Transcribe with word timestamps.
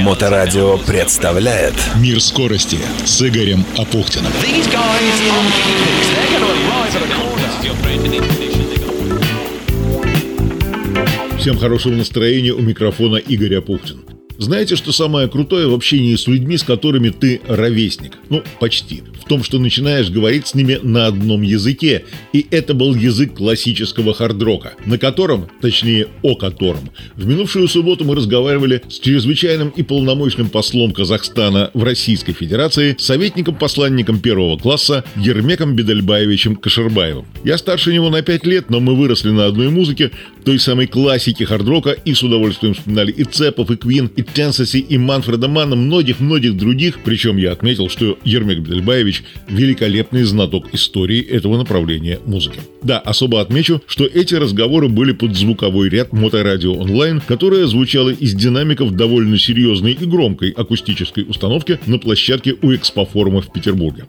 Моторадио 0.00 0.78
представляет 0.78 1.74
Мир 1.96 2.20
скорости 2.20 2.78
с 3.04 3.22
Игорем 3.22 3.64
Апухтиным. 3.76 4.32
Всем 11.38 11.58
хорошего 11.58 11.94
настроения 11.94 12.52
у 12.52 12.60
микрофона 12.60 13.16
Игорь 13.16 13.56
Апухтин. 13.56 14.11
Знаете, 14.42 14.74
что 14.74 14.90
самое 14.90 15.28
крутое 15.28 15.68
в 15.68 15.72
общении 15.74 16.16
с 16.16 16.26
людьми, 16.26 16.56
с 16.56 16.64
которыми 16.64 17.10
ты 17.10 17.40
ровесник? 17.46 18.18
Ну, 18.28 18.42
почти. 18.58 19.04
В 19.20 19.28
том, 19.28 19.44
что 19.44 19.60
начинаешь 19.60 20.10
говорить 20.10 20.48
с 20.48 20.54
ними 20.54 20.80
на 20.82 21.06
одном 21.06 21.42
языке. 21.42 22.04
И 22.32 22.44
это 22.50 22.74
был 22.74 22.92
язык 22.96 23.34
классического 23.34 24.12
хардрока, 24.14 24.72
на 24.84 24.98
котором, 24.98 25.48
точнее, 25.60 26.08
о 26.22 26.34
котором, 26.34 26.90
в 27.14 27.24
минувшую 27.24 27.68
субботу 27.68 28.04
мы 28.04 28.16
разговаривали 28.16 28.82
с 28.88 28.98
чрезвычайным 28.98 29.68
и 29.68 29.84
полномочным 29.84 30.48
послом 30.48 30.92
Казахстана 30.92 31.70
в 31.72 31.84
Российской 31.84 32.32
Федерации, 32.32 32.96
советником-посланником 32.98 34.18
первого 34.18 34.58
класса 34.58 35.04
Ермеком 35.14 35.76
Бедельбаевичем 35.76 36.56
Кашербаевым. 36.56 37.26
Я 37.44 37.58
старше 37.58 37.94
него 37.94 38.10
на 38.10 38.22
5 38.22 38.44
лет, 38.46 38.70
но 38.70 38.80
мы 38.80 38.96
выросли 38.96 39.30
на 39.30 39.46
одной 39.46 39.70
музыке, 39.70 40.10
той 40.44 40.58
самой 40.58 40.88
классики 40.88 41.44
хардрока, 41.44 41.90
и 41.90 42.12
с 42.12 42.24
удовольствием 42.24 42.74
вспоминали 42.74 43.12
и 43.12 43.22
Цепов, 43.22 43.70
и 43.70 43.76
Квин, 43.76 44.10
и 44.16 44.31
Тенсеси, 44.32 44.78
и 44.78 44.98
Манфреда 44.98 45.48
Манна, 45.48 45.76
многих-многих 45.76 46.56
других, 46.56 47.00
причем 47.04 47.36
я 47.36 47.52
отметил, 47.52 47.88
что 47.88 48.18
Ермек 48.24 48.60
Бедельбаевич– 48.60 49.22
великолепный 49.48 50.22
знаток 50.22 50.72
истории 50.72 51.20
этого 51.20 51.56
направления 51.56 52.18
музыки. 52.26 52.60
Да, 52.82 52.98
особо 52.98 53.40
отмечу, 53.40 53.80
что 53.86 54.04
эти 54.04 54.34
разговоры 54.34 54.88
были 54.88 55.12
под 55.12 55.36
звуковой 55.36 55.88
ряд 55.88 56.12
моторадио 56.12 56.74
онлайн, 56.74 57.20
которое 57.26 57.66
звучало 57.66 58.10
из 58.10 58.34
динамиков 58.34 58.96
довольно 58.96 59.38
серьезной 59.38 59.92
и 59.92 60.04
громкой 60.04 60.50
акустической 60.50 61.24
установки 61.28 61.78
на 61.86 61.98
площадке 61.98 62.56
у 62.62 62.74
экспофорума 62.74 63.42
в 63.42 63.52
Петербурге. 63.52 64.04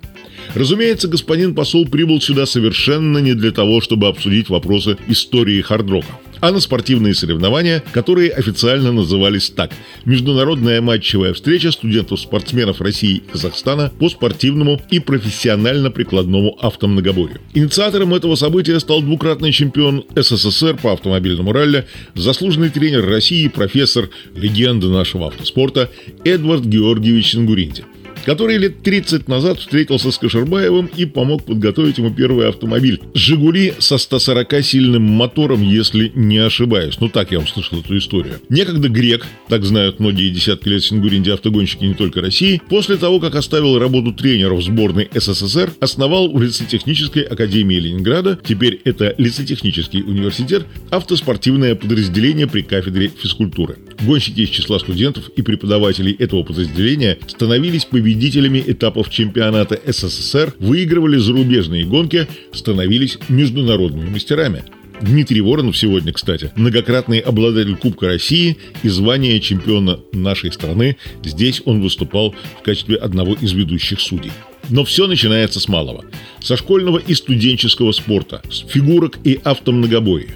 Разумеется, 0.55 1.07
господин 1.07 1.55
посол 1.55 1.85
прибыл 1.87 2.21
сюда 2.21 2.45
совершенно 2.45 3.17
не 3.17 3.33
для 3.33 3.51
того, 3.51 3.81
чтобы 3.81 4.07
обсудить 4.07 4.49
вопросы 4.49 4.97
истории 5.07 5.61
хардрока 5.61 6.19
а 6.43 6.51
на 6.51 6.59
спортивные 6.59 7.15
соревнования, 7.15 7.81
которые 7.93 8.29
официально 8.29 8.91
назывались 8.91 9.49
так– 9.49 9.71
Международная 10.05 10.81
матчевая 10.81 11.33
встреча 11.33 11.71
студентов-спортсменов 11.71 12.81
России 12.81 13.15
и 13.15 13.31
Казахстана 13.31 13.93
по 13.97 14.09
спортивному 14.09 14.81
и 14.91 14.99
профессионально-прикладному 14.99 16.57
автомногоборью. 16.59 17.39
Инициатором 17.53 18.13
этого 18.13 18.35
события 18.35 18.77
стал 18.81 19.01
двукратный 19.01 19.53
чемпион 19.53 20.03
СССР 20.17 20.75
по 20.81 20.91
автомобильному 20.91 21.53
ралли, 21.53 21.87
заслуженный 22.13 22.71
тренер 22.71 23.05
России, 23.05 23.47
профессор, 23.47 24.09
легенда 24.35 24.89
нашего 24.89 25.27
автоспорта 25.27 25.89
Эдвард 26.25 26.65
Георгиевич 26.65 27.31
Сингуринди 27.31 27.85
который 28.25 28.57
лет 28.57 28.81
30 28.83 29.27
назад 29.27 29.59
встретился 29.59 30.11
с 30.11 30.17
Кашербаевым 30.17 30.89
и 30.95 31.05
помог 31.05 31.43
подготовить 31.45 31.97
ему 31.97 32.11
первый 32.11 32.47
автомобиль. 32.47 33.01
«Жигули» 33.13 33.73
со 33.79 33.95
140-сильным 33.95 35.01
мотором, 35.01 35.61
если 35.61 36.11
не 36.15 36.37
ошибаюсь. 36.37 36.99
Ну 36.99 37.09
так 37.09 37.31
я 37.31 37.39
услышал 37.39 37.79
эту 37.79 37.97
историю. 37.97 38.35
Некогда 38.49 38.89
грек, 38.89 39.25
так 39.49 39.63
знают 39.63 39.99
многие 39.99 40.29
десятки 40.29 40.69
лет 40.69 40.83
сингуринди 40.83 41.29
автогонщики 41.29 41.85
не 41.85 41.93
только 41.93 42.21
России, 42.21 42.61
после 42.69 42.97
того, 42.97 43.19
как 43.19 43.35
оставил 43.35 43.77
работу 43.77 44.13
тренера 44.13 44.53
в 44.53 44.63
сборной 44.63 45.09
СССР, 45.13 45.73
основал 45.79 46.31
в 46.31 46.41
лицетехнической 46.41 47.23
академии 47.23 47.75
Ленинграда, 47.75 48.39
теперь 48.43 48.81
это 48.83 49.13
лицетехнический 49.17 50.01
университет, 50.01 50.65
автоспортивное 50.89 51.75
подразделение 51.75 52.47
при 52.47 52.61
кафедре 52.61 53.11
физкультуры. 53.21 53.77
Гонщики 54.01 54.41
из 54.41 54.49
числа 54.49 54.79
студентов 54.79 55.29
и 55.35 55.41
преподавателей 55.41 56.13
этого 56.13 56.43
подразделения 56.43 57.17
становились 57.27 57.85
победителями 57.85 58.12
победителями 58.13 58.63
этапов 58.67 59.09
чемпионата 59.09 59.79
СССР, 59.87 60.53
выигрывали 60.59 61.17
зарубежные 61.17 61.83
гонки, 61.83 62.27
становились 62.51 63.17
международными 63.27 64.07
мастерами. 64.07 64.63
Дмитрий 65.01 65.41
Воронов 65.41 65.75
сегодня, 65.75 66.13
кстати, 66.13 66.51
многократный 66.55 67.17
обладатель 67.17 67.75
Кубка 67.75 68.07
России 68.07 68.57
и 68.83 68.89
звания 68.89 69.39
чемпиона 69.39 69.99
нашей 70.11 70.51
страны. 70.51 70.97
Здесь 71.23 71.63
он 71.65 71.81
выступал 71.81 72.35
в 72.59 72.61
качестве 72.61 72.97
одного 72.97 73.33
из 73.33 73.51
ведущих 73.51 73.99
судей. 73.99 74.31
Но 74.69 74.85
все 74.85 75.07
начинается 75.07 75.59
с 75.59 75.67
малого. 75.67 76.05
Со 76.39 76.55
школьного 76.55 76.99
и 76.99 77.15
студенческого 77.15 77.93
спорта, 77.93 78.43
с 78.51 78.63
фигурок 78.69 79.17
и 79.23 79.39
автомногобоя. 79.43 80.27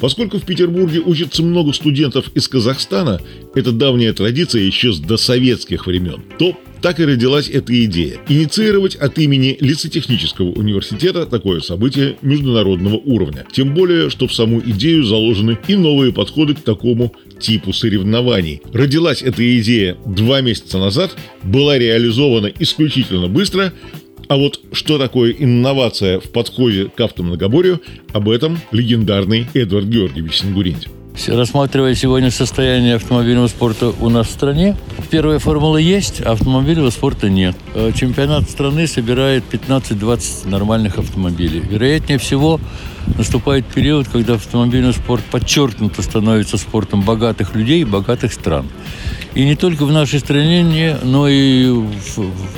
Поскольку 0.00 0.38
в 0.38 0.44
Петербурге 0.44 1.00
учатся 1.00 1.42
много 1.42 1.72
студентов 1.72 2.30
из 2.36 2.46
Казахстана, 2.46 3.20
это 3.56 3.72
давняя 3.72 4.12
традиция 4.12 4.62
еще 4.62 4.92
с 4.92 5.00
досоветских 5.00 5.86
времен, 5.86 6.22
то 6.38 6.56
так 6.84 7.00
и 7.00 7.04
родилась 7.06 7.48
эта 7.48 7.82
идея– 7.86 8.18
инициировать 8.28 8.94
от 8.94 9.18
имени 9.18 9.56
лицетехнического 9.58 10.50
университета 10.50 11.24
такое 11.24 11.60
событие 11.60 12.18
международного 12.20 12.96
уровня. 12.96 13.46
Тем 13.50 13.72
более, 13.72 14.10
что 14.10 14.28
в 14.28 14.34
саму 14.34 14.60
идею 14.60 15.02
заложены 15.02 15.58
и 15.66 15.76
новые 15.76 16.12
подходы 16.12 16.54
к 16.54 16.60
такому 16.60 17.14
типу 17.40 17.72
соревнований. 17.72 18.60
Родилась 18.70 19.22
эта 19.22 19.58
идея 19.60 19.96
два 20.04 20.42
месяца 20.42 20.76
назад, 20.76 21.16
была 21.42 21.78
реализована 21.78 22.52
исключительно 22.58 23.28
быстро, 23.28 23.72
а 24.28 24.36
вот 24.36 24.60
что 24.72 24.98
такое 24.98 25.32
инновация 25.32 26.20
в 26.20 26.28
подходе 26.32 26.90
к 26.94 27.00
автомногоборью, 27.00 27.80
об 28.12 28.28
этом 28.28 28.58
легендарный 28.72 29.46
Эдвард 29.54 29.86
Георгиевич 29.86 30.42
Сингуринди. 30.42 31.03
Рассматривая 31.28 31.94
сегодня 31.94 32.28
состояние 32.32 32.96
автомобильного 32.96 33.46
спорта 33.46 33.94
у 34.00 34.08
нас 34.08 34.26
в 34.26 34.30
стране, 34.32 34.76
первая 35.10 35.38
формула 35.38 35.76
есть, 35.76 36.20
а 36.20 36.32
автомобильного 36.32 36.90
спорта 36.90 37.30
нет. 37.30 37.54
Э, 37.74 37.92
чемпионат 37.94 38.50
страны 38.50 38.88
собирает 38.88 39.44
15-20 39.48 40.48
нормальных 40.48 40.98
автомобилей. 40.98 41.60
Вероятнее 41.60 42.18
всего, 42.18 42.60
наступает 43.16 43.64
период, 43.64 44.08
когда 44.08 44.34
автомобильный 44.34 44.92
спорт 44.92 45.22
подчеркнуто 45.30 46.02
становится 46.02 46.58
спортом 46.58 47.02
богатых 47.02 47.54
людей 47.54 47.82
и 47.82 47.84
богатых 47.84 48.32
стран. 48.32 48.66
И 49.34 49.44
не 49.44 49.54
только 49.54 49.86
в 49.86 49.92
нашей 49.92 50.18
стране, 50.18 50.98
но 51.04 51.28
и 51.28 51.72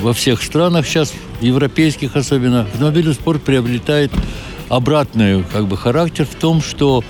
во 0.01 0.13
всех 0.13 0.41
странах 0.41 0.87
сейчас, 0.87 1.13
европейских 1.41 2.15
особенно, 2.15 2.61
автомобильный 2.61 3.13
спорт 3.13 3.43
приобретает 3.43 4.11
обратный 4.67 5.43
как 5.43 5.67
бы, 5.67 5.77
характер 5.77 6.25
в 6.25 6.35
том, 6.35 6.61
что 6.61 7.03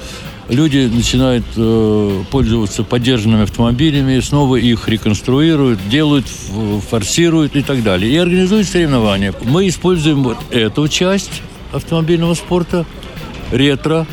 люди 0.49 0.89
начинают 0.91 1.45
э, 1.55 2.23
пользоваться 2.31 2.83
поддержанными 2.83 3.43
автомобилями, 3.43 4.19
снова 4.19 4.55
их 4.55 4.87
реконструируют, 4.87 5.79
делают, 5.89 6.25
форсируют 6.89 7.55
и 7.55 7.61
так 7.61 7.83
далее. 7.83 8.11
И 8.11 8.17
организуют 8.17 8.67
соревнования. 8.67 9.33
Мы 9.43 9.67
используем 9.67 10.23
вот 10.23 10.37
эту 10.51 10.87
часть 10.87 11.41
автомобильного 11.71 12.33
спорта, 12.33 12.85
ретро, 13.51 14.07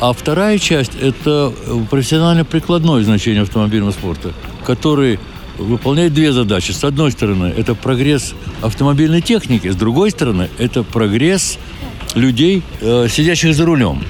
а 0.00 0.12
вторая 0.12 0.58
часть– 0.58 0.92
это 1.00 1.52
профессионально-прикладное 1.90 3.02
значение 3.04 3.42
автомобильного 3.42 3.92
спорта, 3.92 4.32
который 4.64 5.18
выполняет 5.58 6.12
две 6.14 6.32
задачи. 6.32 6.72
С 6.72 6.84
одной 6.84 7.12
стороны, 7.12 7.52
это 7.56 7.74
прогресс 7.74 8.34
автомобильной 8.60 9.22
техники, 9.22 9.68
с 9.68 9.76
другой 9.76 10.10
стороны, 10.10 10.48
это 10.58 10.82
прогресс 10.82 11.58
людей, 12.14 12.62
э, 12.80 13.06
сидящих 13.08 13.54
за 13.54 13.64
рулем. 13.64 14.02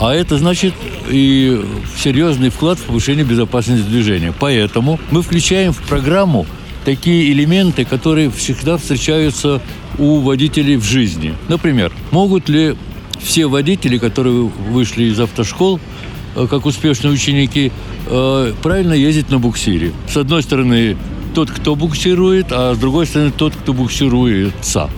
А 0.00 0.14
это 0.14 0.38
значит 0.38 0.74
и 1.08 1.62
серьезный 1.98 2.50
вклад 2.50 2.78
в 2.78 2.82
повышение 2.82 3.24
безопасности 3.24 3.88
движения. 3.88 4.32
Поэтому 4.38 5.00
мы 5.10 5.22
включаем 5.22 5.72
в 5.72 5.82
программу 5.82 6.46
такие 6.84 7.32
элементы, 7.32 7.84
которые 7.84 8.30
всегда 8.30 8.76
встречаются 8.76 9.60
у 9.98 10.20
водителей 10.20 10.76
в 10.76 10.84
жизни. 10.84 11.34
Например, 11.48 11.92
могут 12.10 12.48
ли 12.48 12.76
все 13.20 13.46
водители, 13.46 13.98
которые 13.98 14.50
вышли 14.70 15.04
из 15.04 15.18
автошкол, 15.18 15.80
э, 16.36 16.46
как 16.48 16.66
успешные 16.66 17.12
ученики, 17.12 17.72
э, 18.06 18.52
правильно 18.62 18.92
ездить 18.92 19.30
на 19.30 19.38
буксире. 19.38 19.92
С 20.08 20.16
одной 20.16 20.42
стороны, 20.42 20.96
тот, 21.34 21.50
кто 21.50 21.74
буксирует, 21.74 22.46
а 22.50 22.74
с 22.74 22.78
другой 22.78 23.06
стороны, 23.06 23.32
тот, 23.36 23.54
кто 23.54 23.72
буксируется. 23.72 24.90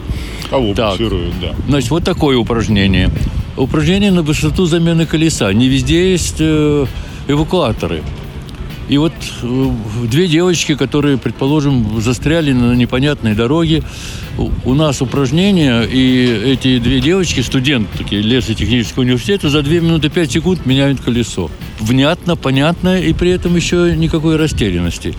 Кого 0.51 0.75
так. 0.75 0.91
буксирует, 0.91 1.33
да. 1.41 1.55
Значит, 1.69 1.91
вот 1.91 2.05
такое 2.05 2.37
упражнение 2.37 3.11
упражнения 3.58 4.10
на 4.10 4.22
высоту 4.22 4.66
замены 4.66 5.06
колеса. 5.06 5.52
Не 5.52 5.69
везде 5.69 6.12
есть 6.12 6.37
э, 6.38 6.87
эвакуаторы. 7.26 8.02
И 8.88 8.96
вот 8.96 9.12
э, 9.43 9.70
две 10.05 10.28
девочки, 10.28 10.75
которые, 10.75 11.19
предположим, 11.19 12.00
застряли 12.00 12.52
на 12.52 12.75
непонятной 12.75 13.34
дороге, 13.34 13.82
у 14.64 14.75
нас 14.75 15.02
упражнения, 15.02 15.82
и 15.82 16.52
эти 16.52 16.78
две 16.78 17.00
девочки, 17.00 17.40
студентки 17.40 18.14
лесотехнического 18.14 19.02
университета, 19.02 19.50
за 19.50 19.62
2 19.62 19.72
минуты 19.75 20.08
5 20.08 20.32
секунд 20.32 20.64
меняют 20.64 21.00
колесо. 21.00 21.50
Внятно, 21.81 22.37
понятно, 22.37 23.00
и 23.00 23.12
при 23.12 23.31
этом 23.31 23.56
еще 23.56 23.94
никакой 23.96 24.37
растерянности. 24.37 25.14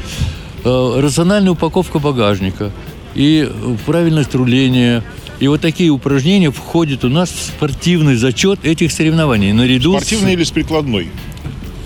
Э, 0.64 1.00
рациональная 1.00 1.52
упаковка 1.52 2.00
багажника 2.00 2.72
и 3.14 3.50
правильность 3.86 4.34
руления– 4.34 5.04
и 5.40 5.48
вот 5.48 5.62
такие 5.62 5.90
упражнения 5.90 6.52
входят 6.52 7.04
у 7.06 7.10
нас 7.10 7.30
в 7.30 7.42
спортивный 7.42 8.16
зачет 8.16 8.64
этих 8.64 8.92
соревнований. 8.92 9.52
Наряду 9.54 9.94
Спортивный 9.94 10.32
с... 10.32 10.36
или 10.36 10.44
с 10.44 10.52
прикладной? 10.52 11.10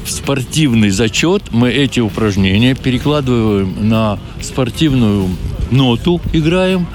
в 0.03 0.11
спортивный 0.11 0.89
зачет 0.89 1.43
мы 1.51 1.71
эти 1.71 1.99
упражнения 1.99 2.75
перекладываем 2.75 3.87
на 3.87 4.19
спортивную 4.41 5.29
ноту, 5.71 6.21
играем, 6.33 6.87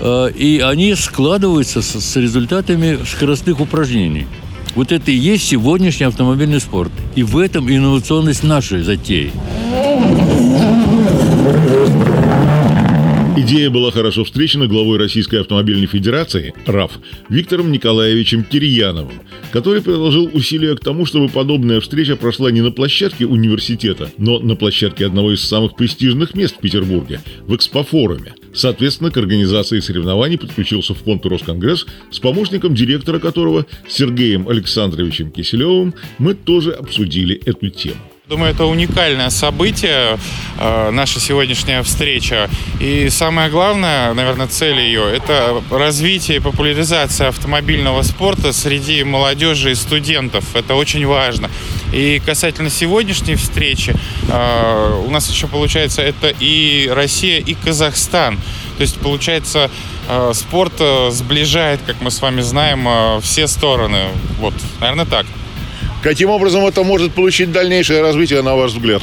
э, 0.00 0.30
и 0.30 0.60
они 0.60 0.94
складываются 0.94 1.82
с, 1.82 2.00
с 2.00 2.16
результатами 2.16 2.98
скоростных 3.04 3.60
упражнений. 3.60 4.26
Вот 4.74 4.92
это 4.92 5.10
и 5.10 5.16
есть 5.16 5.48
сегодняшний 5.48 6.06
автомобильный 6.06 6.60
спорт. 6.60 6.92
И 7.14 7.22
в 7.22 7.38
этом 7.38 7.68
инновационность 7.70 8.42
нашей 8.42 8.82
затеи. 8.82 9.32
Идея 13.46 13.70
была 13.70 13.92
хорошо 13.92 14.24
встречена 14.24 14.66
главой 14.66 14.98
Российской 14.98 15.36
автомобильной 15.36 15.86
федерации, 15.86 16.52
РАФ, 16.66 16.98
Виктором 17.28 17.70
Николаевичем 17.70 18.42
Кирьяновым, 18.42 19.22
который 19.52 19.82
предложил 19.82 20.28
усилия 20.32 20.74
к 20.74 20.80
тому, 20.80 21.06
чтобы 21.06 21.28
подобная 21.28 21.80
встреча 21.80 22.16
прошла 22.16 22.50
не 22.50 22.60
на 22.60 22.72
площадке 22.72 23.24
университета, 23.24 24.10
но 24.18 24.40
на 24.40 24.56
площадке 24.56 25.06
одного 25.06 25.32
из 25.32 25.42
самых 25.42 25.76
престижных 25.76 26.34
мест 26.34 26.56
в 26.56 26.60
Петербурге, 26.60 27.20
в 27.46 27.54
экспофоруме. 27.54 28.34
Соответственно, 28.52 29.12
к 29.12 29.16
организации 29.16 29.78
соревнований 29.78 30.38
подключился 30.38 30.94
фонд 30.94 31.24
Росконгресс, 31.24 31.86
с 32.10 32.18
помощником 32.18 32.74
директора 32.74 33.20
которого 33.20 33.64
Сергеем 33.88 34.48
Александровичем 34.48 35.30
Киселевым 35.30 35.94
мы 36.18 36.34
тоже 36.34 36.72
обсудили 36.72 37.40
эту 37.46 37.68
тему. 37.68 38.00
Думаю, 38.28 38.50
это 38.50 38.64
уникальное 38.64 39.30
событие, 39.30 40.18
э, 40.58 40.90
наша 40.90 41.20
сегодняшняя 41.20 41.84
встреча. 41.84 42.50
И 42.80 43.08
самое 43.08 43.48
главное, 43.50 44.12
наверное, 44.14 44.48
цель 44.48 44.80
ее– 44.80 45.08
это 45.14 45.62
развитие 45.70 46.38
и 46.38 46.40
популяризация 46.40 47.28
автомобильного 47.28 48.02
спорта 48.02 48.52
среди 48.52 49.04
молодежи 49.04 49.70
и 49.70 49.74
студентов. 49.76 50.56
Это 50.56 50.74
очень 50.74 51.06
важно. 51.06 51.48
И 51.92 52.20
касательно 52.26 52.68
сегодняшней 52.68 53.36
встречи, 53.36 53.94
э, 54.28 55.02
у 55.06 55.10
нас 55.12 55.30
еще 55.30 55.46
получается 55.46 56.02
это 56.02 56.34
и 56.40 56.90
Россия, 56.92 57.38
и 57.38 57.54
Казахстан. 57.54 58.40
То 58.76 58.82
есть, 58.82 58.98
получается, 58.98 59.70
э, 60.08 60.32
спорт 60.34 60.82
сближает, 61.10 61.78
как 61.86 62.00
мы 62.00 62.10
с 62.10 62.20
вами 62.20 62.40
знаем, 62.40 63.20
все 63.22 63.46
стороны. 63.46 64.08
Вот, 64.40 64.54
наверное, 64.80 65.06
так. 65.06 65.26
Каким 66.02 66.30
образом 66.30 66.64
это 66.66 66.82
может 66.82 67.12
получить 67.12 67.52
дальнейшее 67.52 68.02
развитие, 68.02 68.42
на 68.42 68.54
ваш 68.54 68.72
взгляд? 68.72 69.02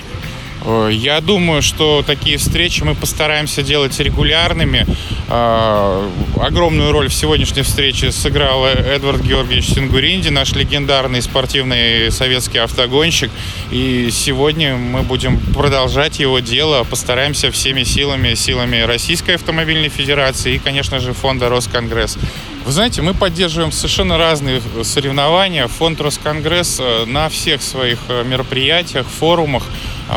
Э, 0.66 0.90
я 0.92 1.22
думаю, 1.22 1.62
что 1.62 2.04
такие 2.06 2.38
встречи 2.38 2.84
мы 2.84 2.96
постараемся 2.96 3.62
делать 3.62 4.00
регулярными. 4.00 4.86
Э, 5.30 6.10
огромную 6.42 6.92
роль 6.92 7.10
в 7.10 7.14
сегодняшней 7.14 7.64
встрече 7.64 8.12
сыграл 8.12 8.66
Эдвард 8.66 9.22
Георгиевич 9.22 9.70
Сингуринди, 9.70 10.30
наш 10.30 10.54
легендарный 10.54 11.22
спортивный 11.22 12.12
советский 12.12 12.60
автогонщик. 12.60 13.32
И 13.72 14.10
сегодня 14.12 14.76
мы 14.76 15.02
будем 15.02 15.40
продолжать 15.54 16.20
его 16.20 16.40
дело, 16.40 16.84
постараемся 16.84 17.52
всеми 17.52 17.84
силами, 17.84 18.34
силами 18.36 18.82
Российской 18.82 19.36
автомобильной 19.36 19.90
федерации 19.90 20.56
и, 20.56 20.60
конечно 20.60 21.00
же, 21.00 21.14
фонда 21.14 21.50
Росконгресс. 21.50 22.18
Вы 22.66 22.72
знаете, 22.72 23.02
мы 23.02 23.14
поддерживаем 23.14 23.74
совершенно 23.74 24.18
разные 24.18 24.62
соревнования. 24.84 25.68
Фонд 25.68 26.00
Росконгресс 26.00 26.80
э, 26.80 27.06
на 27.06 27.28
всех 27.28 27.62
своих 27.62 28.00
мероприятиях, 28.26 29.06
форумах 29.06 29.64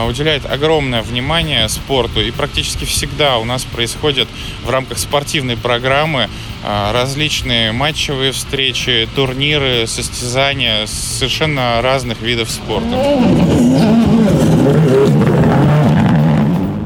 уделяет 0.09 0.47
огромное 0.47 1.03
внимание 1.03 1.69
спорту. 1.69 2.21
И 2.21 2.31
практически 2.31 2.85
всегда 2.85 3.39
у 3.39 3.45
нас 3.45 3.65
происходят 3.65 4.29
в 4.65 4.71
рамках 4.71 4.99
спортивной 4.99 5.57
программы 5.57 6.29
различные 6.65 7.73
матчевые 7.73 8.33
встречи, 8.33 9.09
турниры, 9.15 9.87
состязания 9.87 10.87
совершенно 10.87 11.81
разных 11.83 12.21
видов 12.21 12.51
спорта. 12.51 12.89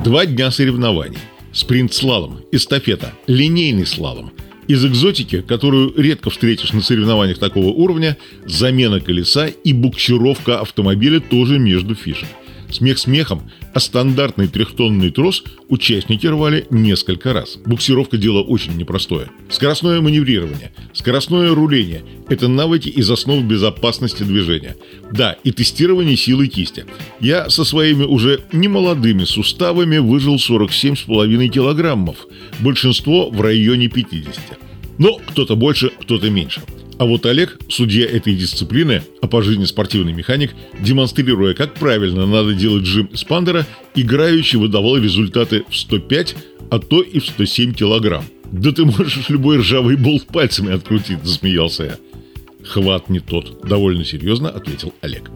Два 0.05 0.27
дня 0.27 0.51
соревнований. 0.51 1.19
Спринт-слалом, 1.53 2.43
эстафета, 2.53 3.13
линейный 3.27 3.87
слалом. 3.87 4.33
Из 4.71 4.87
экзотики, 4.87 5.41
которую 5.41 5.93
редко 5.97 6.31
встретишь 6.31 6.73
на 6.73 6.81
соревнованиях 6.81 7.39
такого 7.39 7.71
уровня, 7.71 8.17
замена 8.47 9.01
колеса 9.01 9.49
и 9.49 9.73
буксировка 9.73 10.61
автомобиля 10.61 11.19
тоже 11.19 11.59
между 11.59 11.97
фишек. 11.97 12.29
Смех 12.71 12.99
смехом, 12.99 13.51
а 13.75 13.81
стандартный 13.81 14.49
трехтонный 14.49 15.11
трос 15.11 15.43
участники 15.69 16.27
рвали 16.27 16.67
несколько 16.71 17.33
раз. 17.33 17.59
Буксировка– 17.67 18.17
дело 18.19 18.43
очень 18.43 18.77
непростое. 18.77 19.29
Скоростное 19.49 20.01
маневрирование, 20.01 20.73
скоростное 20.93 21.55
руление– 21.55 22.03
это 22.29 22.49
навыки 22.49 22.89
из 22.89 23.11
основ 23.11 23.43
безопасности 23.45 24.23
движения. 24.23 24.77
Да, 25.13 25.37
и 25.45 25.51
тестирование 25.51 26.17
силы 26.17 26.49
кисти. 26.49 26.87
Я 27.21 27.51
со 27.51 27.65
своими 27.65 28.05
уже 28.05 28.41
немолодыми 28.53 29.25
суставами 29.25 29.99
выжил 29.99 30.37
47,5 30.37 31.49
килограммов, 31.49 32.27
большинство 32.61 33.31
в 33.31 33.41
районе 33.41 33.89
50. 33.89 34.59
Но 34.99 35.15
кто-то 35.15 35.57
больше, 35.57 35.91
кто-то 36.01 36.31
меньше. 36.31 36.63
А 37.01 37.07
вот 37.07 37.25
Олег, 37.25 37.59
судья 37.71 38.05
этой 38.05 38.35
дисциплины, 38.35 39.03
а 39.23 39.27
по 39.27 39.41
жизни 39.41 39.65
спортивный 39.65 40.13
механик, 40.13 40.51
демонстрируя, 40.81 41.55
как 41.55 41.73
правильно 41.73 42.27
надо 42.27 42.53
делать 42.53 42.85
жим 42.85 43.09
спандера, 43.15 43.67
играючи 43.95 44.57
выдавал 44.57 44.99
результаты 44.99 45.65
в 45.71 45.75
105, 45.75 46.37
а 46.71 46.79
то 46.79 47.01
и 47.01 47.19
в 47.19 47.27
107 47.27 47.73
килограмм. 47.73 48.25
«Да 48.53 48.71
ты 48.73 48.85
можешь 48.85 49.31
любой 49.31 49.61
ржавый 49.61 49.97
болт 49.97 50.27
пальцами 50.27 50.75
открутить»,– 50.75 51.21
засмеялся 51.25 51.85
я. 51.85 51.99
«Хват 52.67 53.09
не 53.09 53.21
тот»,– 53.21 53.63
довольно 53.67 54.05
серьезно 54.05 54.51
ответил 54.51 54.93
Олег. 55.01 55.31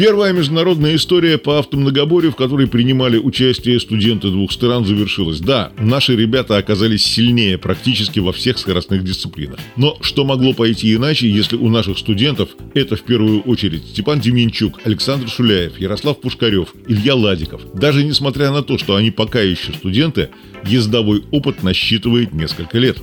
Первая 0.00 0.32
международная 0.32 0.96
история 0.96 1.36
по 1.36 1.58
автомногоборью, 1.58 2.32
в 2.32 2.34
которой 2.34 2.66
принимали 2.66 3.18
участие 3.18 3.78
студенты 3.78 4.30
двух 4.30 4.50
стран, 4.50 4.86
завершилась. 4.86 5.40
Да, 5.40 5.72
наши 5.78 6.16
ребята 6.16 6.56
оказались 6.56 7.04
сильнее 7.04 7.58
практически 7.58 8.18
во 8.18 8.32
всех 8.32 8.56
скоростных 8.56 9.04
дисциплинах. 9.04 9.60
Но 9.76 9.98
что 10.00 10.24
могло 10.24 10.54
пойти 10.54 10.94
иначе, 10.94 11.28
если 11.28 11.56
у 11.56 11.68
наших 11.68 11.98
студентов 11.98 12.48
это 12.72 12.96
в 12.96 13.02
первую 13.02 13.42
очередь 13.42 13.88
Степан 13.88 14.20
Деменчук, 14.20 14.80
Александр 14.84 15.28
Шуляев, 15.28 15.78
Ярослав 15.78 16.18
Пушкарев, 16.18 16.72
Илья 16.88 17.14
Ладиков. 17.14 17.60
Даже 17.74 18.02
несмотря 18.02 18.52
на 18.52 18.62
то, 18.62 18.78
что 18.78 18.96
они 18.96 19.10
пока 19.10 19.42
еще 19.42 19.74
студенты, 19.74 20.30
ездовой 20.64 21.24
опыт 21.30 21.62
насчитывает 21.62 22.32
несколько 22.32 22.78
лет. 22.78 22.96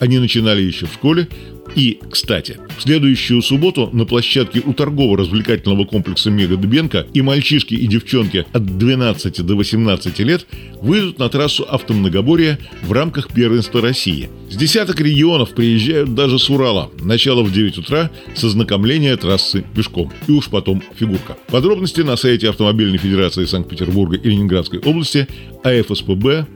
Они 0.00 0.18
начинали 0.18 0.62
еще 0.62 0.86
в 0.86 0.94
школе, 0.94 1.28
и, 1.74 1.98
кстати, 2.10 2.58
в 2.78 2.82
следующую 2.82 3.42
субботу 3.42 3.90
на 3.92 4.04
площадке 4.04 4.62
у 4.64 4.72
торгово-развлекательного 4.72 5.84
комплекса 5.84 6.30
Мега 6.30 6.56
Дыбенко 6.56 7.06
и 7.12 7.22
мальчишки 7.22 7.74
и 7.74 7.86
девчонки 7.86 8.46
от 8.52 8.78
12 8.78 9.44
до 9.44 9.54
18 9.54 10.18
лет 10.20 10.46
выйдут 10.80 11.18
на 11.18 11.28
трассу 11.28 11.64
автомногоборья 11.68 12.58
в 12.82 12.92
рамках 12.92 13.32
первенства 13.32 13.80
России. 13.80 14.30
С 14.50 14.56
десяток 14.56 15.00
регионов 15.00 15.50
приезжают 15.54 16.14
даже 16.14 16.38
с 16.38 16.48
Урала. 16.50 16.90
Начало 17.00 17.42
в 17.42 17.52
9 17.52 17.78
утра 17.78 18.10
с 18.34 18.44
ознакомления 18.44 19.16
трассы 19.16 19.64
пешком. 19.74 20.12
И 20.26 20.32
уж 20.32 20.48
потом 20.48 20.82
фигурка. 20.98 21.36
Подробности 21.48 22.00
на 22.00 22.16
сайте 22.16 22.48
Автомобильной 22.48 22.98
Федерации 22.98 23.44
Санкт-Петербурга 23.44 24.16
и 24.16 24.28
Ленинградской 24.28 24.80
области 24.80 25.28
afspb.org.ru. 25.64 26.46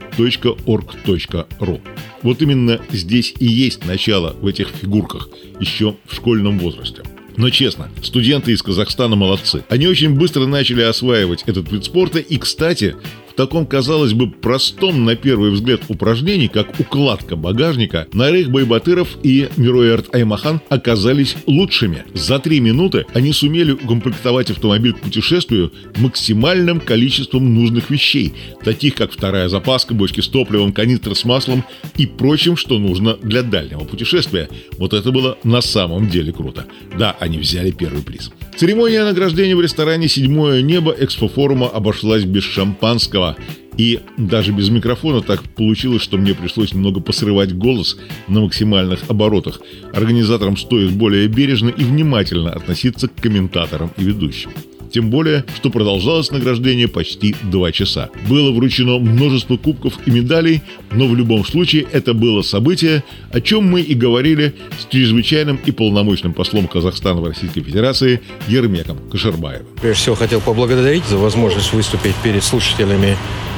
Вот 2.25 2.41
именно 2.41 2.81
здесь 2.91 3.35
и 3.37 3.45
есть 3.45 3.85
начало 3.85 4.35
в 4.41 4.47
этих 4.47 4.69
фигурках, 4.69 5.29
еще 5.59 5.95
в 6.07 6.15
школьном 6.15 6.57
возрасте. 6.57 7.03
Но 7.37 7.51
честно, 7.51 7.91
студенты 8.01 8.51
из 8.51 8.63
Казахстана 8.63 9.15
молодцы. 9.15 9.63
Они 9.69 9.85
очень 9.87 10.15
быстро 10.15 10.47
начали 10.47 10.81
осваивать 10.81 11.43
этот 11.45 11.71
вид 11.71 11.85
спорта 11.85 12.17
и, 12.17 12.39
кстати, 12.39 12.95
таком, 13.35 13.65
казалось 13.65 14.13
бы, 14.13 14.29
простом 14.29 15.05
на 15.05 15.15
первый 15.15 15.51
взгляд 15.51 15.81
упражнении, 15.89 16.47
как 16.47 16.79
укладка 16.79 17.35
багажника, 17.35 18.07
Нарых 18.13 18.49
Байбатыров 18.49 19.17
и 19.23 19.49
Мироэрт 19.57 20.13
Аймахан 20.13 20.61
оказались 20.69 21.35
лучшими. 21.45 22.03
За 22.13 22.39
три 22.39 22.59
минуты 22.59 23.05
они 23.13 23.33
сумели 23.33 23.71
укомплектовать 23.71 24.51
автомобиль 24.51 24.93
к 24.93 25.01
путешествию 25.01 25.71
максимальным 25.97 26.79
количеством 26.79 27.53
нужных 27.53 27.89
вещей, 27.89 28.33
таких 28.63 28.95
как 28.95 29.11
вторая 29.11 29.49
запаска, 29.49 29.93
бочки 29.93 30.21
с 30.21 30.27
топливом, 30.27 30.73
канистра 30.73 31.13
с 31.13 31.25
маслом 31.25 31.63
и 31.97 32.05
прочим, 32.05 32.57
что 32.57 32.79
нужно 32.79 33.17
для 33.21 33.43
дальнего 33.43 33.83
путешествия. 33.83 34.49
Вот 34.77 34.93
это 34.93 35.11
было 35.11 35.37
на 35.43 35.61
самом 35.61 36.09
деле 36.09 36.31
круто. 36.31 36.65
Да, 36.97 37.15
они 37.19 37.37
взяли 37.37 37.71
первый 37.71 38.01
приз. 38.01 38.31
Церемония 38.57 39.03
награждения 39.03 39.53
в 39.53 39.59
ресторане 39.59 40.07
«Седьмое 40.07 40.61
небо» 40.61 40.95
экспофорума 40.97 41.67
обошлась 41.67 42.23
без 42.23 42.43
шампанского. 42.43 43.35
И 43.75 43.99
даже 44.17 44.53
без 44.53 44.69
микрофона 44.69 45.21
так 45.21 45.43
получилось, 45.43 46.01
что 46.01 46.17
мне 46.17 46.33
пришлось 46.33 46.73
немного 46.73 47.01
посрывать 47.01 47.53
голос 47.53 47.97
на 48.29 48.39
максимальных 48.39 49.01
оборотах. 49.09 49.59
Организаторам 49.93 50.55
стоит 50.55 50.93
более 50.93 51.27
бережно 51.27 51.67
и 51.67 51.83
внимательно 51.83 52.51
относиться 52.51 53.09
к 53.09 53.15
комментаторам 53.15 53.91
и 53.97 54.03
ведущим. 54.05 54.51
Тем 54.95 55.09
более, 55.09 55.43
что 55.57 55.69
продолжалось 55.69 56.31
награждение 56.31 56.87
почти 56.87 57.35
два 57.43 57.73
часа. 57.73 58.11
Было 58.29 58.53
вручено 58.53 58.97
множество 58.97 59.57
кубков 59.57 59.95
и 60.05 60.09
медалей, 60.09 60.61
но 60.93 61.05
в 61.05 61.13
любом 61.17 61.43
случае 61.45 61.85
это 61.91 62.13
было 62.13 62.43
событие, 62.43 63.03
о 63.29 63.41
чем 63.41 63.69
мы 63.69 63.81
и 63.81 63.93
говорили 63.93 64.55
с 64.79 64.89
чрезвычайным 64.89 65.59
и 65.65 65.71
полномочным 65.71 66.31
послом 66.31 66.69
Казахстана 66.69 67.19
в 67.19 67.27
Российской 67.27 67.59
Федерации 67.61 68.21
Ермеком 68.47 68.97
Кашербаевым. 69.11 69.67
Прежде 69.81 70.01
всего 70.01 70.15
хотел 70.15 70.39
поблагодарить 70.39 71.03
за 71.03 71.17
возможность 71.17 71.73
выступить 71.73 72.15
перед 72.23 72.41
слушателями 72.41 73.17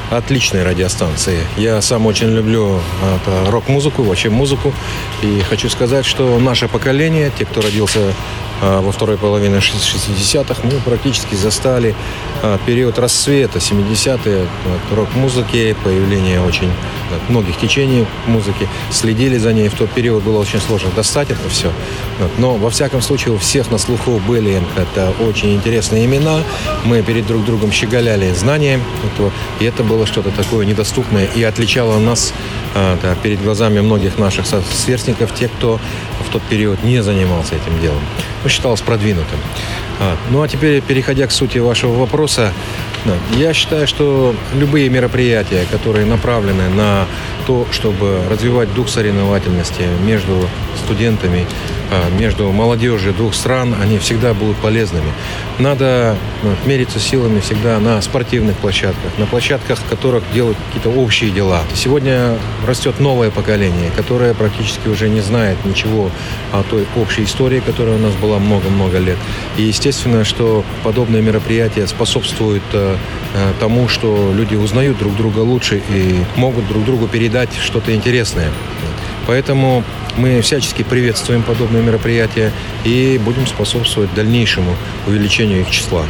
отличной 0.10 0.63
радиостанции. 0.63 1.38
Я 1.58 1.82
сам 1.84 2.08
очень 2.08 2.34
люблю 2.34 2.79
рок-музыку, 3.48 4.01
вообще 4.01 4.32
музыку. 4.32 4.74
И 5.22 5.41
хочу 5.48 5.70
сказать, 5.70 6.06
что 6.08 6.39
наше 6.39 6.67
поколение, 6.67 7.32
те, 7.38 7.46
кто 7.46 7.62
родился 7.62 8.13
во 8.62 8.92
второй 8.92 9.18
половине 9.18 9.58
60-х 9.58 10.62
мы 10.64 10.80
практически 10.80 11.36
застали 11.36 11.96
а, 12.42 12.58
период 12.66 13.00
расцвета 13.00 13.60
70-е 13.60 14.48
рок-музыки, 14.92 15.76
появление 15.84 16.42
очень 16.42 16.72
многих 17.30 17.58
течений 17.58 18.06
музыки, 18.26 18.68
следили 18.92 19.38
за 19.38 19.54
ней. 19.54 19.70
В 19.70 19.76
тот 19.76 19.90
период 19.92 20.24
было 20.24 20.40
очень 20.40 20.60
сложно 20.60 20.90
достать 20.96 21.30
это 21.30 21.50
все. 21.50 21.72
Но, 22.38 22.56
во 22.56 22.70
всяком 22.70 23.02
случае, 23.02 23.36
у 23.36 23.38
всех 23.38 23.72
на 23.72 23.78
слуху 23.78 24.20
были 24.28 24.62
это 24.76 25.14
очень 25.28 25.56
интересные 25.56 26.06
имена. 26.06 26.40
Мы 26.84 27.02
перед 27.02 27.26
друг 27.28 27.46
другом 27.46 27.72
щеголяли 27.72 28.32
знанием 28.34 28.82
и 29.60 29.66
это 29.66 29.84
было 29.84 30.06
что-то 30.06 30.32
такое 30.32 30.66
недоступное 30.66 31.28
и 31.36 31.44
отличало 31.44 31.98
нас 32.00 32.34
а, 32.79 32.98
да, 33.01 33.15
перед 33.15 33.41
глазами 33.41 33.79
многих 33.79 34.19
наших 34.19 34.46
сверстников, 34.46 35.34
тех, 35.34 35.51
кто 35.51 35.79
в 36.27 36.31
тот 36.31 36.43
период 36.43 36.84
не 36.84 37.01
занимался 37.01 37.55
этим 37.55 37.81
делом. 37.81 38.01
Ну, 38.43 38.50
считалось 38.50 38.81
продвинутым. 38.81 39.39
А, 40.00 40.15
ну 40.29 40.43
а 40.43 40.48
теперь, 40.48 40.81
переходя 40.81 41.25
к 41.25 41.31
сути 41.31 41.57
вашего 41.57 41.93
вопроса, 41.93 42.53
я 43.38 43.53
считаю, 43.53 43.88
что 43.88 44.36
любые 44.53 44.89
мероприятия, 44.89 45.65
которые 45.72 46.05
направлены 46.05 46.69
на 46.69 47.05
то, 47.48 47.65
чтобы 47.72 48.19
развивать 48.29 48.72
дух 48.75 48.89
соревновательности 48.89 49.84
между 50.05 50.48
студентами, 50.84 51.48
а, 51.87 51.87
между 52.20 52.51
молодежью 52.51 53.13
двух 53.13 53.34
стран, 53.34 53.75
они 53.82 53.98
всегда 54.00 54.34
будут 54.34 54.58
полезными. 54.58 55.12
Надо 55.60 56.15
ну, 56.44 56.51
мериться 56.65 57.00
силами 57.00 57.39
всегда 57.39 57.79
на 57.79 58.01
спортивных 58.01 58.56
площадках, 58.58 59.17
на 59.17 59.25
площадках, 59.25 59.79
в 59.79 59.89
которых 59.89 60.24
делают 60.34 60.58
какие-то 60.67 60.89
общие 60.89 61.32
дела. 61.32 61.62
Сегодня 61.74 62.38
растет 62.65 63.00
новое 63.00 63.32
поколение, 63.32 63.89
которое 63.96 64.34
практически 64.34 64.88
уже 64.88 65.10
не 65.10 65.22
знает 65.22 65.58
ничего 65.65 66.12
о 66.51 66.63
той 66.63 66.86
общей 66.96 67.24
истории, 67.24 67.60
которая 67.60 67.96
у 67.96 68.00
нас 68.00 68.13
была 68.15 68.39
много-много 68.39 69.00
лет. 69.00 69.17
И 69.58 69.63
естественно, 69.63 70.24
что 70.25 70.63
подобные 70.84 71.22
мероприятия 71.22 71.88
способствуют 71.88 72.63
э, 72.74 72.96
э, 73.34 73.53
тому, 73.60 73.88
что 73.88 74.32
люди 74.36 74.56
узнают 74.56 74.98
друг 74.98 75.15
друга 75.15 75.39
лучше 75.39 75.82
и 75.89 76.20
могут 76.36 76.67
друг 76.67 76.86
другу 76.86 77.08
передать 77.08 77.50
что-то 77.56 77.96
интересное. 77.96 78.50
Поэтому 79.25 79.84
мы 80.17 80.41
всячески 80.41 80.83
приветствуем 80.83 81.43
подобные 81.43 81.83
мероприятия 81.83 82.51
и 82.83 83.19
будем 83.24 83.47
способствовать 83.47 84.13
дальнейшему 84.13 84.75
увеличению 85.05 85.62
их 85.62 85.69
числа. 85.69 86.05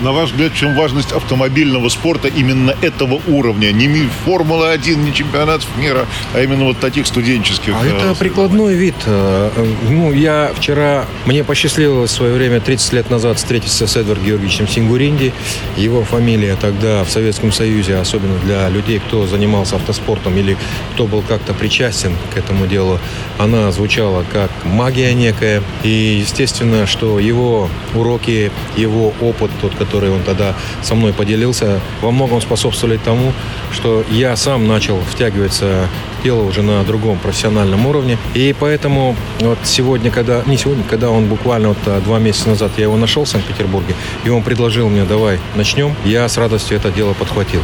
На 0.00 0.12
ваш 0.12 0.30
взгляд, 0.30 0.52
в 0.52 0.56
чем 0.56 0.74
важность 0.74 1.12
автомобильного 1.12 1.88
спорта 1.88 2.28
именно 2.28 2.74
этого 2.82 3.20
уровня? 3.28 3.72
Не 3.72 3.92
Формула-1, 4.24 4.96
не 4.96 5.12
чемпионат 5.12 5.62
мира, 5.78 6.06
а 6.34 6.40
именно 6.40 6.64
вот 6.64 6.78
таких 6.80 7.06
студенческих. 7.06 7.74
А 7.74 7.86
это 7.86 8.12
э, 8.12 8.14
прикладной 8.14 8.74
вид. 8.74 8.94
Э, 9.06 9.50
ну, 9.88 10.12
я 10.12 10.52
вчера, 10.56 11.06
мне 11.26 11.44
посчастливилось 11.44 12.10
в 12.10 12.14
свое 12.14 12.34
время, 12.34 12.60
30 12.60 12.92
лет 12.94 13.10
назад, 13.10 13.36
встретиться 13.36 13.86
с 13.86 13.96
Эдвардом 13.96 14.26
Георгиевичем 14.26 14.66
Сингуринди. 14.66 15.32
Его 15.76 16.02
фамилия 16.02 16.56
тогда 16.60 17.04
в 17.04 17.10
Советском 17.10 17.52
Союзе, 17.52 17.96
особенно 17.96 18.38
для 18.40 18.68
людей, 18.68 18.98
кто 18.98 19.26
занимался 19.26 19.76
автоспортом 19.76 20.36
или 20.36 20.56
кто 20.94 21.06
был 21.06 21.22
как-то 21.22 21.54
причастен 21.54 22.16
к 22.34 22.38
этому 22.38 22.66
делу, 22.66 22.98
она 23.38 23.70
звучала 23.70 24.24
как 24.32 24.50
магия 24.64 25.12
некая. 25.14 25.62
И, 25.82 26.18
естественно, 26.20 26.86
что 26.86 27.18
его 27.18 27.68
уроки, 27.94 28.50
его 28.76 29.12
опыт, 29.20 29.50
тот, 29.60 29.74
который 29.74 29.91
которые 29.92 30.12
он 30.12 30.22
тогда 30.22 30.54
со 30.80 30.94
мной 30.94 31.12
поделился, 31.12 31.78
во 32.00 32.10
многом 32.10 32.40
способствовали 32.40 32.96
тому, 32.96 33.34
что 33.72 34.02
я 34.10 34.36
сам 34.36 34.66
начал 34.66 34.98
втягиваться 35.00 35.86
в 36.18 36.22
дело 36.24 36.44
уже 36.44 36.62
на 36.62 36.82
другом 36.82 37.18
профессиональном 37.18 37.84
уровне. 37.84 38.16
И 38.32 38.54
поэтому 38.58 39.14
вот 39.40 39.58
сегодня, 39.64 40.10
когда, 40.10 40.42
не 40.46 40.56
сегодня, 40.56 40.82
когда 40.88 41.10
он 41.10 41.26
буквально 41.26 41.68
вот 41.68 41.78
а, 41.86 42.00
два 42.00 42.18
месяца 42.18 42.48
назад, 42.48 42.70
я 42.78 42.84
его 42.84 42.96
нашел 42.96 43.24
в 43.24 43.28
Санкт-Петербурге, 43.28 43.94
и 44.24 44.30
он 44.30 44.42
предложил 44.42 44.88
мне, 44.88 45.04
давай 45.04 45.38
начнем, 45.56 45.94
я 46.06 46.26
с 46.26 46.38
радостью 46.38 46.78
это 46.78 46.90
дело 46.90 47.12
подхватил. 47.12 47.60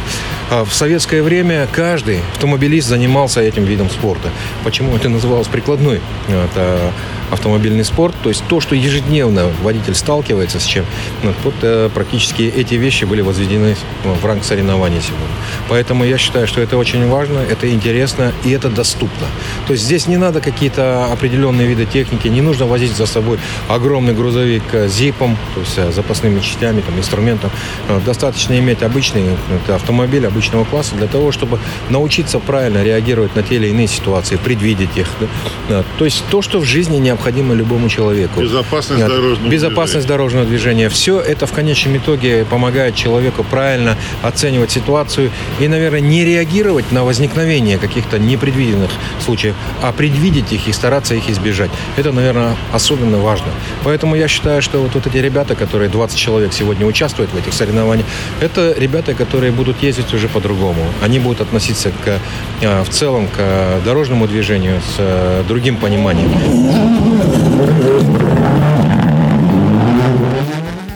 А 0.51 0.65
в 0.65 0.73
советское 0.73 1.23
время 1.23 1.67
каждый 1.71 2.19
автомобилист 2.33 2.87
занимался 2.87 3.41
этим 3.41 3.63
видом 3.63 3.89
спорта. 3.89 4.29
Почему 4.63 4.95
это 4.95 5.09
называлось 5.09 5.47
прикладной? 5.47 5.99
Это 6.27 6.91
автомобильный 7.31 7.85
спорт, 7.85 8.15
то 8.21 8.29
есть 8.29 8.43
то, 8.47 8.59
что 8.59 8.75
ежедневно 8.75 9.49
водитель 9.61 9.95
сталкивается 9.95 10.59
с 10.59 10.65
чем, 10.65 10.85
вот 11.43 11.55
э, 11.61 11.89
практически 11.93 12.41
эти 12.43 12.75
вещи 12.75 13.05
были 13.05 13.21
возведены 13.21 13.75
в 14.03 14.25
ранг 14.25 14.43
соревнований 14.43 15.01
сегодня. 15.01 15.27
Поэтому 15.67 16.03
я 16.03 16.17
считаю, 16.17 16.47
что 16.47 16.61
это 16.61 16.77
очень 16.77 17.07
важно, 17.07 17.39
это 17.39 17.71
интересно 17.71 18.33
и 18.43 18.51
это 18.51 18.69
доступно. 18.69 19.27
То 19.67 19.73
есть 19.73 19.85
здесь 19.85 20.07
не 20.07 20.17
надо 20.17 20.41
какие-то 20.41 21.05
определенные 21.11 21.67
виды 21.67 21.85
техники, 21.85 22.27
не 22.27 22.41
нужно 22.41 22.65
возить 22.65 22.95
за 22.95 23.05
собой 23.05 23.39
огромный 23.67 24.13
грузовик 24.13 24.63
с 24.73 24.91
зипом, 24.91 25.37
то 25.53 25.61
есть 25.61 25.77
э, 25.77 25.91
запасными 25.91 26.39
частями, 26.39 26.81
там, 26.81 26.97
инструментом. 26.97 27.51
Э, 27.87 27.99
достаточно 28.05 28.57
иметь 28.59 28.81
обычный 28.83 29.25
автомобиль 29.67 30.25
обычного 30.25 30.65
класса 30.65 30.95
для 30.95 31.07
того, 31.07 31.31
чтобы 31.31 31.59
научиться 31.89 32.39
правильно 32.39 32.83
реагировать 32.83 33.35
на 33.35 33.43
те 33.43 33.55
или 33.55 33.67
иные 33.67 33.87
ситуации, 33.87 34.37
предвидеть 34.37 34.97
их. 34.97 35.07
То 35.97 36.05
есть 36.05 36.23
то, 36.29 36.41
что 36.41 36.59
в 36.59 36.65
жизни 36.65 36.97
необходимо 36.97 37.18
необходимо 37.19 37.53
любому 37.53 37.89
человеку. 37.89 38.41
Безопасность 38.41 39.05
дорожного 39.05 39.49
Безопасность 39.49 39.91
движения. 39.93 40.07
дорожного 40.07 40.45
движения. 40.45 40.89
Все 40.89 41.19
это 41.19 41.45
в 41.45 41.51
конечном 41.51 41.97
итоге 41.97 42.45
помогает 42.45 42.95
человеку 42.95 43.43
правильно 43.43 43.97
оценивать 44.23 44.71
ситуацию 44.71 45.29
и, 45.59 45.67
наверное, 45.67 45.99
не 45.99 46.23
реагировать 46.23 46.91
на 46.91 47.03
возникновение 47.03 47.77
каких-то 47.77 48.19
непредвиденных 48.19 48.89
случаев, 49.25 49.55
а 49.81 49.91
предвидеть 49.91 50.53
их 50.53 50.67
и 50.67 50.71
стараться 50.71 51.13
их 51.15 51.29
избежать. 51.29 51.69
Это, 51.97 52.11
наверное, 52.11 52.55
особенно 52.73 53.17
важно. 53.17 53.47
Поэтому 53.83 54.15
я 54.15 54.27
считаю, 54.27 54.61
что 54.61 54.79
вот, 54.79 54.95
вот 54.95 55.07
эти 55.07 55.17
ребята, 55.17 55.55
которые 55.55 55.89
20 55.89 56.17
человек 56.17 56.53
сегодня 56.53 56.85
участвуют 56.85 57.31
в 57.31 57.37
этих 57.37 57.53
соревнованиях, 57.53 58.07
это 58.39 58.73
ребята, 58.77 59.13
которые 59.13 59.51
будут 59.51 59.83
ездить 59.83 60.13
уже 60.13 60.27
по-другому. 60.27 60.85
Они 61.03 61.19
будут 61.19 61.41
относиться 61.41 61.89
к, 61.89 62.19
а, 62.63 62.83
в 62.83 62.89
целом 62.89 63.27
к 63.27 63.81
дорожному 63.83 64.27
движению 64.27 64.79
с 64.79 64.95
э, 64.99 65.43
другим 65.47 65.75
пониманием. 65.77 67.08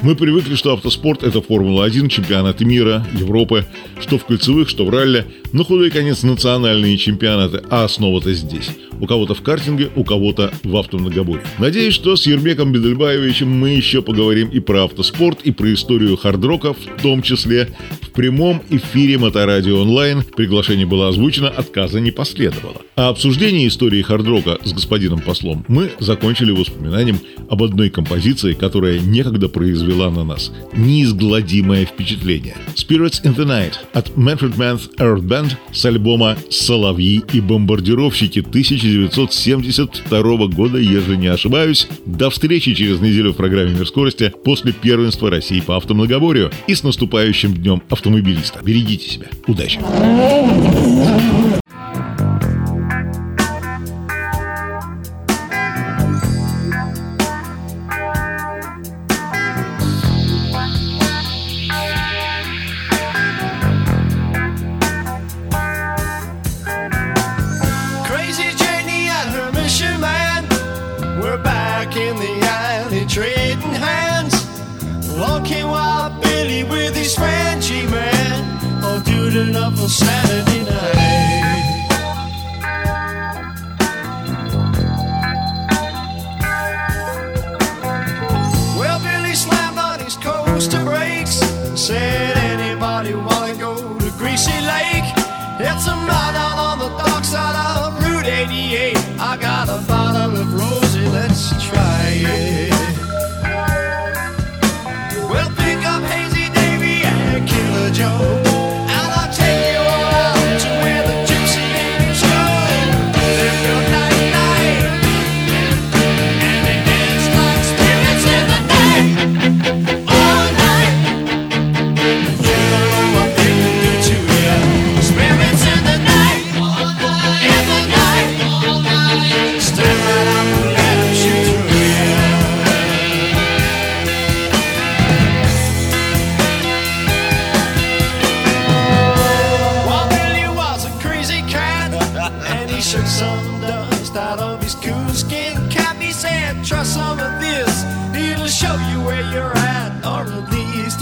Мы 0.04 0.18
привыкли, 0.18 0.56
что 0.56 0.74
автоспорт– 0.74 1.24
это 1.24 1.42
Формула-1, 1.42 2.10
чемпионаты 2.10 2.66
мира, 2.66 3.08
Европы, 3.14 3.66
что 4.02 4.18
в 4.18 4.26
кольцевых, 4.26 4.68
что 4.68 4.86
в 4.86 4.90
ралли, 4.90 5.26
но 5.54 5.64
худой 5.64 5.92
конец 5.92 6.24
национальные 6.24 6.98
чемпионаты, 6.98 7.64
а 7.70 7.86
основа-то 7.86 8.34
здесь. 8.34 8.70
У 9.04 9.06
кого-то 9.06 9.34
в 9.36 9.42
картинге, 9.42 9.90
у 9.98 10.06
кого-то 10.06 10.54
в 10.64 10.78
автомногоборе. 10.78 11.42
Надеюсь, 11.60 11.94
что 11.94 12.16
с 12.16 12.26
Ермеком 12.26 12.72
Бедельбаевичем 12.72 13.50
мы 13.50 13.72
еще 13.72 14.02
поговорим 14.02 14.48
и 14.48 14.62
про 14.62 14.86
автоспорт, 14.86 15.42
и 15.44 15.52
про 15.52 15.74
историю 15.74 16.16
хардрока, 16.16 16.72
в 16.72 17.02
том 17.02 17.22
числе 17.22 17.76
в 18.00 18.12
прямом 18.12 18.64
эфире 18.70 19.18
Моторадио 19.18 19.82
онлайн. 19.82 20.24
Приглашение 20.38 20.86
было 20.86 21.10
озвучено, 21.10 21.50
отказа 21.50 22.00
не 22.00 22.12
последовало. 22.12 22.78
А 22.96 23.10
обсуждение 23.10 23.68
истории 23.68 24.02
хардрока 24.02 24.58
с 24.64 24.72
господином 24.72 25.20
послом 25.20 25.66
мы 25.68 25.92
закончили 26.00 26.52
воспоминанием 26.52 27.20
об 27.50 27.62
одной 27.62 27.90
композиции, 27.90 28.54
которая 28.54 29.00
некогда 29.00 29.50
произвела 29.50 30.12
на 30.12 30.24
нас 30.24 30.50
неизгладимое 30.78 31.86
впечатление. 31.86 32.56
Spirits 32.76 33.22
in 33.26 33.36
the 33.36 33.46
Night 33.46 33.74
от 33.92 34.12
Manfred 34.12 34.56
Manth 34.56 34.96
Earth 34.98 35.24
Band 35.24 35.58
с 35.74 35.84
альбома 35.86 36.38
«Соловьи 36.50 37.22
и 37.34 37.42
бомбардировщики» 37.42 38.42
1972 38.96 40.48
года, 40.48 40.78
если 40.78 41.16
не 41.16 41.28
ошибаюсь. 41.28 41.88
До 42.06 42.30
встречи 42.30 42.74
через 42.74 43.00
неделю 43.00 43.34
в 43.34 43.36
программе 43.36 43.74
«Мир 43.74 43.88
скорости» 43.88 44.32
после 44.44 44.72
первенства 44.72 45.30
России 45.30 45.60
по 45.60 45.78
автомногоборью 45.78 46.52
и 46.68 46.76
с 46.76 46.84
наступающим 46.84 47.54
днем 47.54 47.82
автомобилиста. 47.90 48.60
Берегите 48.64 49.10
себя. 49.10 49.28
Удачи! 49.48 49.80
couple 79.76 79.90
Saturday. 79.90 80.53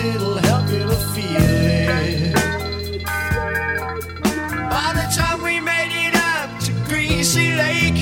it'll 0.05 0.37
help 0.49 0.69
you 0.69 0.79
to 0.79 0.99
feel 1.13 1.37
it. 1.37 2.33
By 4.75 4.89
the 4.99 5.07
time 5.15 5.41
we 5.43 5.59
made 5.59 5.93
it 6.05 6.15
up 6.15 6.49
to 6.65 6.71
Greasy 6.89 7.53
Lake, 7.55 8.01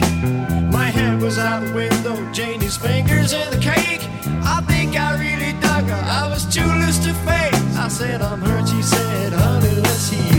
my 0.72 0.90
was 1.20 1.38
out 1.38 1.64
the 1.66 1.74
window, 1.74 2.16
Janie's 2.32 2.78
fingers 2.78 3.34
in 3.34 3.50
the 3.52 3.58
cake. 3.58 4.04
I 4.56 4.62
think 4.68 5.00
I 5.00 5.10
really 5.26 5.54
dug 5.62 5.86
her, 5.86 6.04
I 6.22 6.28
was 6.30 6.46
too 6.46 6.70
loose 6.82 7.00
to. 7.06 7.20
I 7.80 7.88
said, 7.88 8.22
I'm 8.22 8.42
hurt, 8.42 8.68
she 8.68 8.82
said, 8.82 9.34
honey, 9.34 9.76
let's 9.82 10.10
hear 10.10 10.39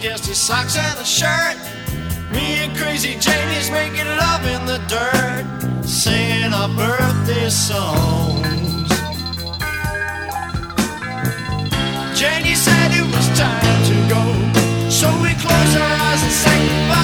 just 0.00 0.26
his 0.26 0.38
socks 0.38 0.76
and 0.76 0.98
a 0.98 1.04
shirt. 1.04 1.56
Me 2.30 2.62
and 2.62 2.76
Crazy 2.76 3.18
Janie's 3.18 3.70
making 3.70 4.06
love 4.06 4.44
in 4.46 4.64
the 4.66 4.78
dirt, 4.86 5.84
singing 5.84 6.52
our 6.52 6.68
birthday 6.68 7.48
songs. 7.48 8.88
Janie 12.18 12.54
said 12.54 12.90
it 12.92 13.06
was 13.06 13.26
time 13.38 13.82
to 13.90 13.96
go, 14.08 14.90
so 14.90 15.08
we 15.22 15.34
closed 15.34 15.76
our 15.78 15.94
eyes 16.06 16.22
and 16.22 16.32
sang 16.32 16.68
goodbye. 16.68 16.97